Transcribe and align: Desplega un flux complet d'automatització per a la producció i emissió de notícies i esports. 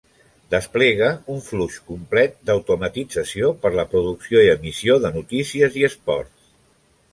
Desplega 0.51 1.09
un 1.33 1.43
flux 1.47 1.75
complet 1.89 2.33
d'automatització 2.51 3.53
per 3.67 3.73
a 3.75 3.75
la 3.81 3.87
producció 3.93 4.43
i 4.49 4.51
emissió 4.57 4.99
de 5.07 5.15
notícies 5.21 5.81
i 5.83 5.89
esports. 5.93 6.53